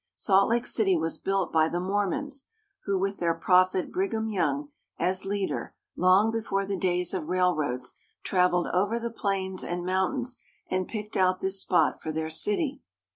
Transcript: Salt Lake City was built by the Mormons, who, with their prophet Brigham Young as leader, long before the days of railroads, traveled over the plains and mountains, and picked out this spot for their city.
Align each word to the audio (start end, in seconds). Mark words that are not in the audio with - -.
Salt 0.15 0.49
Lake 0.49 0.65
City 0.65 0.97
was 0.97 1.19
built 1.19 1.53
by 1.53 1.69
the 1.69 1.79
Mormons, 1.79 2.47
who, 2.85 2.97
with 2.97 3.19
their 3.19 3.35
prophet 3.35 3.91
Brigham 3.91 4.29
Young 4.29 4.69
as 4.97 5.27
leader, 5.27 5.75
long 5.95 6.31
before 6.31 6.65
the 6.65 6.75
days 6.75 7.13
of 7.13 7.27
railroads, 7.29 7.97
traveled 8.23 8.65
over 8.73 8.97
the 8.99 9.11
plains 9.11 9.63
and 9.63 9.85
mountains, 9.85 10.39
and 10.71 10.87
picked 10.87 11.15
out 11.15 11.39
this 11.39 11.59
spot 11.61 12.01
for 12.01 12.11
their 12.11 12.31
city. 12.31 12.81